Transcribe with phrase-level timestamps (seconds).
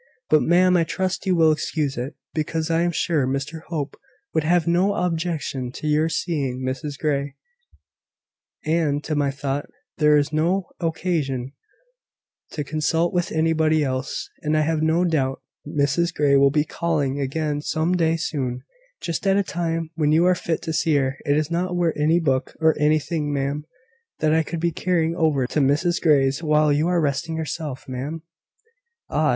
[0.31, 3.95] But, ma'am, I trust you will excuse it, because I am sure Mr Hope
[4.33, 7.35] would have no objection to your seeing Mrs Grey;
[8.65, 9.67] and, to my thought,
[9.99, 11.51] there is no occasion
[12.49, 17.19] to consult with anybody else; and I have no doubt Mrs Grey will be calling
[17.19, 18.63] again some day soon,
[19.01, 21.15] just at a time when you are fit to see her.
[21.27, 23.65] Is not there any book, or anything, ma'am,
[24.17, 28.23] that I could be carrying over to Mrs Grey's while you are resting yourself, ma'am?"
[29.07, 29.29] "Ah!